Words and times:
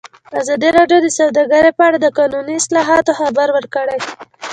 ازادي 0.39 0.69
راډیو 0.77 0.99
د 1.03 1.07
سوداګري 1.19 1.71
په 1.75 1.83
اړه 1.87 1.97
د 2.01 2.07
قانوني 2.17 2.53
اصلاحاتو 2.61 3.11
خبر 3.19 3.47
ورکړی. 3.53 3.97